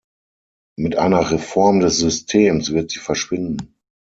Mit 0.79 0.95
einer 0.95 1.29
Reform 1.29 1.79
des 1.79 1.99
Systems 1.99 2.71
wird 2.71 2.89
sie 2.89 2.97
verschwinden. 2.97 3.75